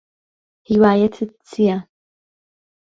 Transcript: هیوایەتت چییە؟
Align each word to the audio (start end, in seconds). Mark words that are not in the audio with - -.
هیوایەتت 0.69 1.29
چییە؟ 1.49 1.77